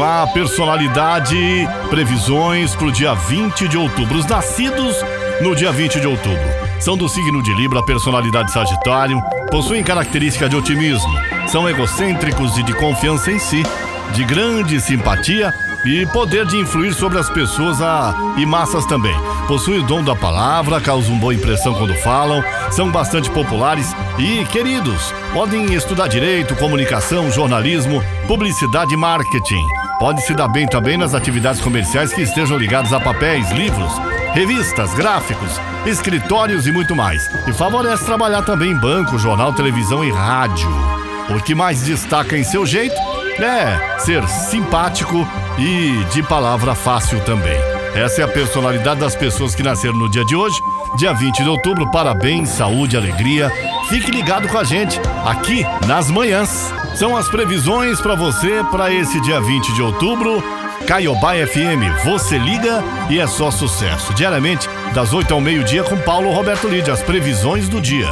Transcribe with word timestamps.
Lá, 0.00 0.26
personalidade, 0.26 1.36
previsões 1.90 2.74
para 2.74 2.86
o 2.86 2.90
dia 2.90 3.12
20 3.12 3.68
de 3.68 3.76
outubro. 3.76 4.16
Os 4.16 4.24
nascidos 4.24 4.96
no 5.42 5.54
dia 5.54 5.70
20 5.70 6.00
de 6.00 6.06
outubro 6.06 6.48
são 6.80 6.96
do 6.96 7.06
signo 7.06 7.42
de 7.42 7.52
Libra, 7.52 7.82
personalidade 7.82 8.50
Sagitário, 8.50 9.20
possuem 9.50 9.84
característica 9.84 10.48
de 10.48 10.56
otimismo, 10.56 11.12
são 11.48 11.68
egocêntricos 11.68 12.56
e 12.56 12.62
de 12.62 12.72
confiança 12.72 13.30
em 13.30 13.38
si, 13.38 13.62
de 14.14 14.24
grande 14.24 14.80
simpatia 14.80 15.52
e 15.84 16.06
poder 16.06 16.46
de 16.46 16.56
influir 16.56 16.94
sobre 16.94 17.18
as 17.18 17.28
pessoas 17.28 17.82
ah, 17.82 18.14
e 18.38 18.46
massas 18.46 18.86
também. 18.86 19.14
Possuem 19.46 19.80
o 19.80 19.86
dom 19.86 20.02
da 20.02 20.16
palavra, 20.16 20.80
causam 20.80 21.18
boa 21.18 21.34
impressão 21.34 21.74
quando 21.74 21.94
falam, 21.96 22.42
são 22.70 22.90
bastante 22.90 23.30
populares 23.30 23.94
e 24.18 24.46
queridos. 24.46 25.12
Podem 25.34 25.74
estudar 25.74 26.08
direito, 26.08 26.56
comunicação, 26.56 27.30
jornalismo, 27.30 28.02
publicidade 28.26 28.94
e 28.94 28.96
marketing. 28.96 29.79
Pode 30.00 30.22
se 30.22 30.32
dar 30.34 30.48
bem 30.48 30.66
também 30.66 30.96
nas 30.96 31.12
atividades 31.12 31.60
comerciais 31.60 32.10
que 32.10 32.22
estejam 32.22 32.56
ligadas 32.56 32.90
a 32.90 32.98
papéis, 32.98 33.50
livros, 33.50 33.92
revistas, 34.32 34.94
gráficos, 34.94 35.60
escritórios 35.84 36.66
e 36.66 36.72
muito 36.72 36.96
mais. 36.96 37.30
E 37.46 37.52
favorece 37.52 38.06
trabalhar 38.06 38.40
também 38.40 38.70
em 38.70 38.80
banco, 38.80 39.18
jornal, 39.18 39.52
televisão 39.52 40.02
e 40.02 40.10
rádio. 40.10 40.70
O 41.28 41.42
que 41.42 41.54
mais 41.54 41.82
destaca 41.82 42.34
em 42.34 42.42
seu 42.42 42.64
jeito 42.64 42.96
é 43.42 43.98
ser 43.98 44.26
simpático 44.26 45.28
e 45.58 46.02
de 46.14 46.22
palavra 46.22 46.74
fácil 46.74 47.20
também. 47.20 47.69
Essa 47.94 48.22
é 48.22 48.24
a 48.24 48.28
personalidade 48.28 49.00
das 49.00 49.16
pessoas 49.16 49.54
que 49.54 49.62
nasceram 49.62 49.96
no 49.96 50.08
dia 50.08 50.24
de 50.24 50.36
hoje, 50.36 50.62
dia 50.96 51.12
20 51.12 51.42
de 51.42 51.48
outubro. 51.48 51.90
Parabéns, 51.90 52.48
saúde, 52.50 52.96
alegria. 52.96 53.50
Fique 53.88 54.10
ligado 54.10 54.48
com 54.48 54.58
a 54.58 54.64
gente 54.64 55.00
aqui 55.24 55.64
nas 55.86 56.10
manhãs. 56.10 56.72
São 56.94 57.16
as 57.16 57.28
previsões 57.28 58.00
para 58.00 58.14
você 58.14 58.62
para 58.70 58.92
esse 58.92 59.20
dia 59.20 59.40
20 59.40 59.74
de 59.74 59.82
outubro. 59.82 60.42
Caiobá 60.86 61.34
FM, 61.34 62.04
você 62.04 62.38
liga 62.38 62.82
e 63.08 63.18
é 63.18 63.26
só 63.26 63.50
sucesso. 63.50 64.14
Diariamente, 64.14 64.68
das 64.94 65.12
8 65.12 65.32
ao 65.32 65.40
meio-dia, 65.40 65.84
com 65.84 65.96
Paulo 65.98 66.32
Roberto 66.32 66.68
Lide, 66.68 66.90
as 66.90 67.02
previsões 67.02 67.68
do 67.68 67.80
dia. 67.80 68.08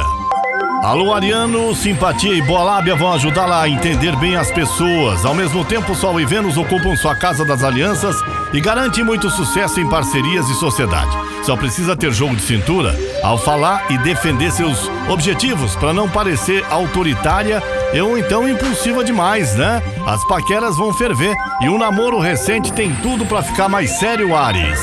Alô, 0.81 1.13
Ariano, 1.13 1.75
simpatia 1.75 2.33
e 2.33 2.41
boa 2.41 2.63
lábia 2.63 2.95
vão 2.95 3.11
ajudá-la 3.11 3.63
a 3.63 3.69
entender 3.69 4.15
bem 4.15 4.37
as 4.37 4.49
pessoas. 4.49 5.25
Ao 5.25 5.35
mesmo 5.35 5.65
tempo, 5.65 5.93
Sol 5.93 6.21
e 6.21 6.25
Vênus 6.25 6.55
ocupam 6.55 6.95
sua 6.95 7.13
casa 7.13 7.43
das 7.43 7.65
alianças 7.65 8.15
e 8.53 8.61
garantem 8.61 9.03
muito 9.03 9.29
sucesso 9.29 9.81
em 9.81 9.89
parcerias 9.89 10.49
e 10.49 10.53
sociedade. 10.53 11.11
Só 11.43 11.57
precisa 11.57 11.97
ter 11.97 12.13
jogo 12.13 12.35
de 12.37 12.43
cintura 12.43 12.95
ao 13.21 13.37
falar 13.37 13.91
e 13.91 13.97
defender 13.97 14.51
seus 14.51 14.89
objetivos 15.09 15.75
para 15.75 15.93
não 15.93 16.07
parecer 16.09 16.65
autoritária 16.69 17.61
ou 17.97 18.17
então 18.17 18.47
impulsiva 18.47 19.03
demais, 19.03 19.55
né? 19.55 19.81
As 20.05 20.23
paqueras 20.27 20.77
vão 20.77 20.93
ferver 20.93 21.35
e 21.61 21.69
um 21.69 21.77
namoro 21.77 22.19
recente 22.19 22.71
tem 22.73 22.93
tudo 22.95 23.25
para 23.25 23.41
ficar 23.41 23.67
mais 23.67 23.91
sério, 23.99 24.35
Ares. 24.35 24.79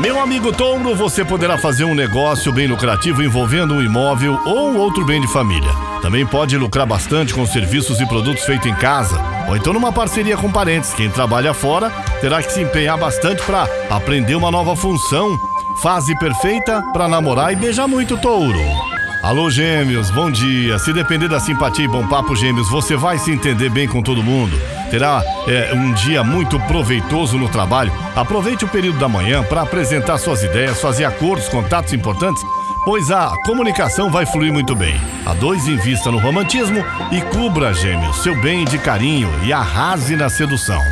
Meu 0.00 0.18
amigo 0.18 0.52
Touro, 0.52 0.94
você 0.94 1.24
poderá 1.24 1.58
fazer 1.58 1.84
um 1.84 1.94
negócio 1.94 2.50
bem 2.50 2.66
lucrativo 2.66 3.22
envolvendo 3.22 3.74
um 3.74 3.82
imóvel 3.82 4.40
ou 4.46 4.74
outro 4.76 5.04
bem 5.04 5.20
de 5.20 5.28
família. 5.28 5.70
Também 6.00 6.26
pode 6.26 6.56
lucrar 6.56 6.86
bastante 6.86 7.34
com 7.34 7.46
serviços 7.46 8.00
e 8.00 8.06
produtos 8.06 8.44
feitos 8.44 8.66
em 8.66 8.74
casa, 8.74 9.20
ou 9.48 9.56
então 9.56 9.72
numa 9.72 9.92
parceria 9.92 10.36
com 10.36 10.50
parentes. 10.50 10.94
Quem 10.94 11.10
trabalha 11.10 11.52
fora 11.52 11.90
terá 12.20 12.42
que 12.42 12.52
se 12.52 12.62
empenhar 12.62 12.98
bastante 12.98 13.42
para 13.42 13.68
aprender 13.90 14.34
uma 14.34 14.50
nova 14.50 14.74
função. 14.74 15.38
Fase 15.82 16.18
perfeita 16.18 16.82
para 16.92 17.06
namorar 17.06 17.52
e 17.52 17.56
beijar 17.56 17.86
muito, 17.86 18.16
Touro. 18.16 18.91
Alô, 19.22 19.48
gêmeos, 19.48 20.10
bom 20.10 20.32
dia. 20.32 20.80
Se 20.80 20.92
depender 20.92 21.28
da 21.28 21.38
simpatia 21.38 21.84
e 21.84 21.88
bom 21.88 22.04
papo, 22.08 22.34
gêmeos, 22.34 22.68
você 22.68 22.96
vai 22.96 23.18
se 23.18 23.30
entender 23.30 23.70
bem 23.70 23.86
com 23.86 24.02
todo 24.02 24.20
mundo. 24.20 24.60
Terá 24.90 25.22
é, 25.46 25.72
um 25.72 25.92
dia 25.92 26.24
muito 26.24 26.58
proveitoso 26.58 27.38
no 27.38 27.48
trabalho. 27.48 27.92
Aproveite 28.16 28.64
o 28.64 28.68
período 28.68 28.98
da 28.98 29.08
manhã 29.08 29.44
para 29.44 29.62
apresentar 29.62 30.18
suas 30.18 30.42
ideias, 30.42 30.80
fazer 30.80 31.04
acordos, 31.04 31.48
contatos 31.48 31.92
importantes, 31.92 32.42
pois 32.84 33.12
a 33.12 33.32
comunicação 33.46 34.10
vai 34.10 34.26
fluir 34.26 34.52
muito 34.52 34.74
bem. 34.74 35.00
A 35.24 35.32
dois 35.34 35.68
invista 35.68 36.10
no 36.10 36.18
romantismo 36.18 36.84
e 37.12 37.20
cubra, 37.20 37.72
gêmeos, 37.72 38.24
seu 38.24 38.34
bem 38.40 38.64
de 38.64 38.76
carinho 38.76 39.30
e 39.44 39.52
arrase 39.52 40.16
na 40.16 40.28
sedução. 40.28 40.82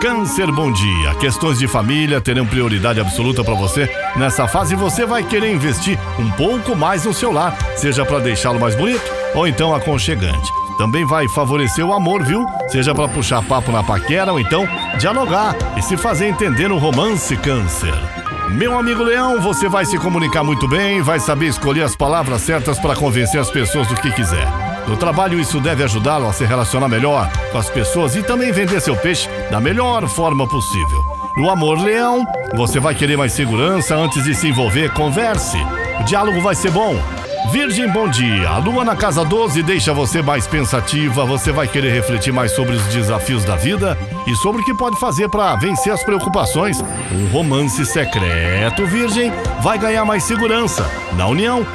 Câncer, 0.00 0.52
bom 0.52 0.70
dia. 0.70 1.14
Questões 1.14 1.58
de 1.58 1.66
família 1.66 2.20
terão 2.20 2.46
prioridade 2.46 3.00
absoluta 3.00 3.42
para 3.42 3.54
você. 3.54 3.90
Nessa 4.16 4.46
fase 4.46 4.76
você 4.76 5.06
vai 5.06 5.24
querer 5.24 5.52
investir 5.52 5.98
um 6.18 6.30
pouco 6.32 6.76
mais 6.76 7.04
no 7.04 7.14
seu 7.14 7.32
lar, 7.32 7.56
seja 7.76 8.04
para 8.04 8.18
deixá-lo 8.18 8.60
mais 8.60 8.74
bonito 8.74 9.02
ou 9.34 9.48
então 9.48 9.74
aconchegante. 9.74 10.52
Também 10.76 11.06
vai 11.06 11.26
favorecer 11.28 11.84
o 11.84 11.94
amor, 11.94 12.22
viu? 12.22 12.46
Seja 12.68 12.94
para 12.94 13.08
puxar 13.08 13.42
papo 13.42 13.72
na 13.72 13.82
paquera 13.82 14.32
ou 14.32 14.38
então 14.38 14.68
dialogar 14.98 15.56
e 15.76 15.82
se 15.82 15.96
fazer 15.96 16.26
entender 16.26 16.68
no 16.68 16.76
romance 16.76 17.34
Câncer. 17.38 17.94
Meu 18.50 18.78
amigo 18.78 19.02
Leão, 19.02 19.40
você 19.40 19.68
vai 19.68 19.86
se 19.86 19.98
comunicar 19.98 20.44
muito 20.44 20.68
bem, 20.68 21.00
vai 21.00 21.18
saber 21.18 21.46
escolher 21.46 21.82
as 21.82 21.96
palavras 21.96 22.42
certas 22.42 22.78
para 22.78 22.94
convencer 22.94 23.40
as 23.40 23.50
pessoas 23.50 23.88
do 23.88 23.94
que 23.96 24.12
quiser. 24.12 24.65
No 24.86 24.96
trabalho, 24.96 25.40
isso 25.40 25.60
deve 25.60 25.82
ajudá-lo 25.82 26.28
a 26.28 26.32
se 26.32 26.44
relacionar 26.44 26.88
melhor 26.88 27.30
com 27.50 27.58
as 27.58 27.68
pessoas 27.68 28.14
e 28.14 28.22
também 28.22 28.52
vender 28.52 28.80
seu 28.80 28.96
peixe 28.96 29.28
da 29.50 29.60
melhor 29.60 30.06
forma 30.08 30.46
possível. 30.46 31.04
No 31.36 31.50
amor, 31.50 31.78
leão, 31.78 32.24
você 32.54 32.78
vai 32.78 32.94
querer 32.94 33.16
mais 33.16 33.32
segurança 33.32 33.94
antes 33.96 34.24
de 34.24 34.34
se 34.34 34.48
envolver. 34.48 34.92
Converse. 34.92 35.58
O 36.00 36.04
diálogo 36.04 36.40
vai 36.40 36.54
ser 36.54 36.70
bom. 36.70 36.96
Virgem, 37.50 37.88
bom 37.88 38.08
dia. 38.08 38.48
A 38.48 38.58
lua 38.58 38.84
na 38.84 38.96
casa 38.96 39.24
12 39.24 39.62
deixa 39.62 39.92
você 39.92 40.22
mais 40.22 40.46
pensativa. 40.46 41.24
Você 41.24 41.52
vai 41.52 41.68
querer 41.68 41.92
refletir 41.92 42.32
mais 42.32 42.52
sobre 42.52 42.74
os 42.74 42.82
desafios 42.86 43.44
da 43.44 43.54
vida 43.54 43.96
e 44.26 44.34
sobre 44.36 44.62
o 44.62 44.64
que 44.64 44.74
pode 44.74 44.98
fazer 44.98 45.28
para 45.28 45.54
vencer 45.56 45.92
as 45.92 46.02
preocupações. 46.02 46.82
Um 47.12 47.28
romance 47.28 47.84
secreto, 47.86 48.86
Virgem, 48.86 49.32
vai 49.62 49.78
ganhar 49.78 50.04
mais 50.04 50.24
segurança. 50.24 50.88
Na 51.16 51.26
união, 51.26 51.66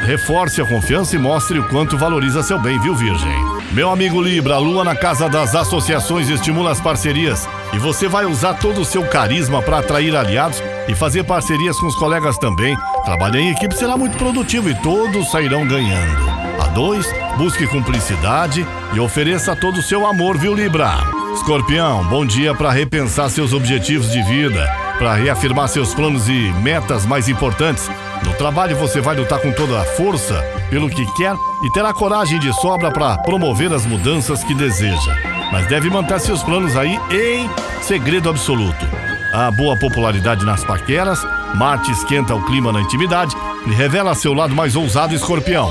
Reforce 0.00 0.60
a 0.60 0.64
confiança 0.64 1.16
e 1.16 1.18
mostre 1.18 1.58
o 1.58 1.68
quanto 1.68 1.98
valoriza 1.98 2.42
seu 2.42 2.58
bem, 2.58 2.78
viu, 2.80 2.94
Virgem? 2.94 3.34
Meu 3.72 3.90
amigo 3.90 4.22
Libra, 4.22 4.54
a 4.54 4.58
lua 4.58 4.82
na 4.82 4.94
casa 4.94 5.28
das 5.28 5.54
associações 5.54 6.28
estimula 6.28 6.70
as 6.70 6.80
parcerias 6.80 7.46
e 7.74 7.78
você 7.78 8.08
vai 8.08 8.24
usar 8.24 8.54
todo 8.54 8.80
o 8.80 8.84
seu 8.84 9.06
carisma 9.06 9.60
para 9.60 9.80
atrair 9.80 10.16
aliados 10.16 10.62
e 10.88 10.94
fazer 10.94 11.24
parcerias 11.24 11.78
com 11.78 11.86
os 11.86 11.96
colegas 11.96 12.38
também. 12.38 12.76
Trabalhar 13.04 13.40
em 13.40 13.50
equipe 13.50 13.74
será 13.74 13.96
muito 13.96 14.16
produtivo 14.16 14.70
e 14.70 14.74
todos 14.76 15.30
sairão 15.30 15.66
ganhando. 15.66 16.28
A 16.62 16.68
dois, 16.68 17.06
busque 17.36 17.66
cumplicidade 17.66 18.66
e 18.94 19.00
ofereça 19.00 19.54
todo 19.54 19.78
o 19.78 19.82
seu 19.82 20.06
amor, 20.06 20.38
viu, 20.38 20.54
Libra? 20.54 20.92
Escorpião, 21.34 22.04
bom 22.04 22.24
dia 22.24 22.54
para 22.54 22.72
repensar 22.72 23.28
seus 23.28 23.52
objetivos 23.52 24.10
de 24.10 24.22
vida, 24.22 24.66
para 24.98 25.14
reafirmar 25.14 25.68
seus 25.68 25.94
planos 25.94 26.28
e 26.28 26.52
metas 26.62 27.06
mais 27.06 27.28
importantes 27.28 27.88
no 28.24 28.34
trabalho 28.34 28.76
você 28.76 29.00
vai 29.00 29.16
lutar 29.16 29.40
com 29.40 29.52
toda 29.52 29.80
a 29.80 29.84
força 29.84 30.42
pelo 30.70 30.90
que 30.90 31.06
quer 31.14 31.34
e 31.62 31.70
terá 31.72 31.92
coragem 31.92 32.38
de 32.38 32.52
sobra 32.52 32.90
para 32.90 33.18
promover 33.18 33.72
as 33.72 33.86
mudanças 33.86 34.42
que 34.42 34.54
deseja. 34.54 35.16
Mas 35.52 35.66
deve 35.66 35.88
manter 35.88 36.20
seus 36.20 36.42
planos 36.42 36.76
aí 36.76 36.98
em 37.10 37.48
segredo 37.82 38.28
absoluto. 38.28 38.86
A 39.32 39.50
boa 39.50 39.78
popularidade 39.78 40.44
nas 40.44 40.64
paqueras, 40.64 41.24
Marte 41.54 41.90
esquenta 41.90 42.34
o 42.34 42.44
clima 42.44 42.72
na 42.72 42.80
intimidade 42.80 43.34
e 43.66 43.70
revela 43.70 44.14
seu 44.14 44.34
lado 44.34 44.54
mais 44.54 44.74
ousado 44.74 45.14
escorpião. 45.14 45.70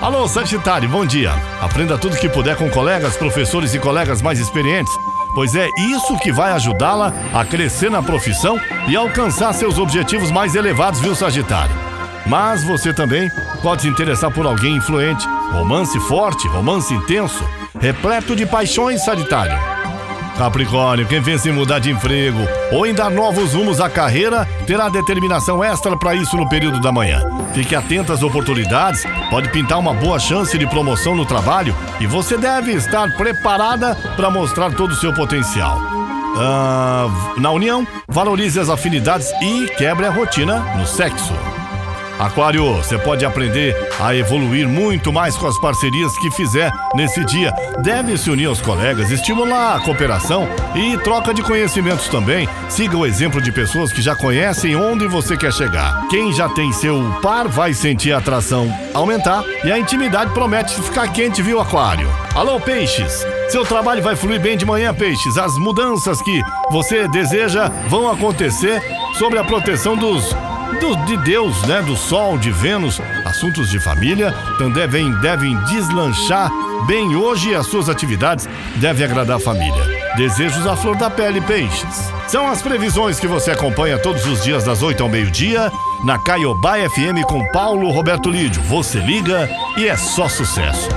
Alô, 0.00 0.28
Sagitário, 0.28 0.88
bom 0.88 1.06
dia. 1.06 1.32
Aprenda 1.60 1.96
tudo 1.96 2.18
que 2.18 2.28
puder 2.28 2.56
com 2.56 2.68
colegas, 2.68 3.16
professores 3.16 3.74
e 3.74 3.78
colegas 3.78 4.20
mais 4.20 4.38
experientes, 4.38 4.92
pois 5.36 5.54
é 5.54 5.68
isso 5.76 6.16
que 6.16 6.32
vai 6.32 6.50
ajudá-la 6.52 7.12
a 7.34 7.44
crescer 7.44 7.90
na 7.90 8.02
profissão 8.02 8.58
e 8.88 8.96
alcançar 8.96 9.52
seus 9.52 9.78
objetivos 9.78 10.30
mais 10.30 10.54
elevados, 10.54 10.98
viu, 10.98 11.14
Sagitário? 11.14 11.76
Mas 12.24 12.64
você 12.64 12.90
também 12.90 13.30
pode 13.62 13.82
se 13.82 13.88
interessar 13.88 14.30
por 14.30 14.46
alguém 14.46 14.76
influente, 14.76 15.28
romance 15.52 16.00
forte, 16.00 16.48
romance 16.48 16.94
intenso, 16.94 17.44
repleto 17.78 18.34
de 18.34 18.46
paixões, 18.46 19.04
Sagitário. 19.04 19.75
Capricórnio, 20.36 21.06
quem 21.06 21.22
pensa 21.22 21.48
em 21.48 21.52
mudar 21.52 21.78
de 21.78 21.90
emprego 21.90 22.40
ou 22.70 22.86
em 22.86 22.92
dar 22.92 23.10
novos 23.10 23.54
rumos 23.54 23.80
à 23.80 23.88
carreira, 23.88 24.46
terá 24.66 24.88
determinação 24.88 25.64
extra 25.64 25.96
para 25.96 26.14
isso 26.14 26.36
no 26.36 26.48
período 26.48 26.80
da 26.80 26.92
manhã. 26.92 27.22
Fique 27.54 27.74
atento 27.74 28.12
às 28.12 28.22
oportunidades, 28.22 29.04
pode 29.30 29.48
pintar 29.48 29.78
uma 29.78 29.94
boa 29.94 30.18
chance 30.18 30.56
de 30.58 30.66
promoção 30.66 31.16
no 31.16 31.24
trabalho 31.24 31.74
e 32.00 32.06
você 32.06 32.36
deve 32.36 32.72
estar 32.72 33.16
preparada 33.16 33.94
para 34.14 34.30
mostrar 34.30 34.70
todo 34.72 34.90
o 34.90 34.96
seu 34.96 35.12
potencial. 35.14 35.80
Ah, 36.38 37.06
na 37.38 37.50
união, 37.50 37.86
valorize 38.06 38.60
as 38.60 38.68
afinidades 38.68 39.32
e 39.40 39.66
quebre 39.78 40.04
a 40.04 40.10
rotina 40.10 40.58
no 40.76 40.86
sexo. 40.86 41.32
Aquário, 42.18 42.76
você 42.76 42.96
pode 42.96 43.26
aprender 43.26 43.76
a 44.00 44.14
evoluir 44.14 44.66
muito 44.66 45.12
mais 45.12 45.36
com 45.36 45.46
as 45.46 45.58
parcerias 45.58 46.16
que 46.18 46.30
fizer 46.30 46.72
nesse 46.94 47.22
dia. 47.26 47.52
Deve 47.82 48.16
se 48.16 48.30
unir 48.30 48.46
aos 48.46 48.60
colegas, 48.60 49.10
estimular 49.10 49.76
a 49.76 49.80
cooperação 49.80 50.48
e 50.74 50.96
troca 50.98 51.34
de 51.34 51.42
conhecimentos 51.42 52.08
também. 52.08 52.48
Siga 52.70 52.96
o 52.96 53.04
exemplo 53.04 53.40
de 53.40 53.52
pessoas 53.52 53.92
que 53.92 54.00
já 54.00 54.16
conhecem 54.16 54.74
onde 54.74 55.06
você 55.06 55.36
quer 55.36 55.52
chegar. 55.52 56.08
Quem 56.08 56.32
já 56.32 56.48
tem 56.48 56.72
seu 56.72 57.02
par 57.20 57.48
vai 57.48 57.74
sentir 57.74 58.12
a 58.12 58.18
atração 58.18 58.74
aumentar 58.94 59.44
e 59.62 59.70
a 59.70 59.78
intimidade 59.78 60.32
promete 60.32 60.74
ficar 60.80 61.08
quente, 61.08 61.42
viu, 61.42 61.60
Aquário? 61.60 62.08
Alô, 62.34 62.58
peixes! 62.58 63.26
Seu 63.50 63.64
trabalho 63.64 64.02
vai 64.02 64.16
fluir 64.16 64.40
bem 64.40 64.56
de 64.56 64.64
manhã, 64.64 64.94
peixes. 64.94 65.36
As 65.36 65.56
mudanças 65.58 66.20
que 66.22 66.42
você 66.70 67.06
deseja 67.08 67.68
vão 67.88 68.10
acontecer 68.10 68.82
sobre 69.18 69.38
a 69.38 69.44
proteção 69.44 69.96
dos 69.96 70.34
do, 70.80 70.96
de 71.06 71.16
Deus, 71.18 71.62
né? 71.62 71.82
Do 71.82 71.96
Sol, 71.96 72.38
de 72.38 72.50
Vênus, 72.50 73.00
assuntos 73.24 73.70
de 73.70 73.78
família 73.80 74.34
então 74.54 74.70
devem, 74.70 75.12
devem 75.20 75.56
deslanchar 75.64 76.50
bem 76.86 77.14
hoje 77.14 77.50
e 77.50 77.54
as 77.54 77.66
suas 77.66 77.88
atividades 77.88 78.48
devem 78.76 79.04
agradar 79.04 79.36
a 79.36 79.40
família. 79.40 79.84
Desejos 80.16 80.66
à 80.66 80.76
flor 80.76 80.96
da 80.96 81.10
pele, 81.10 81.40
peixes. 81.40 82.10
São 82.26 82.48
as 82.48 82.62
previsões 82.62 83.20
que 83.20 83.26
você 83.26 83.50
acompanha 83.50 83.98
todos 83.98 84.26
os 84.26 84.42
dias 84.42 84.64
das 84.64 84.82
8 84.82 85.02
ao 85.02 85.08
meio-dia 85.08 85.70
na 86.04 86.18
Caiobá 86.18 86.76
FM 86.76 87.24
com 87.26 87.44
Paulo 87.52 87.90
Roberto 87.90 88.30
Lídio. 88.30 88.62
Você 88.62 88.98
liga 88.98 89.48
e 89.76 89.86
é 89.86 89.96
só 89.96 90.28
sucesso. 90.28 90.88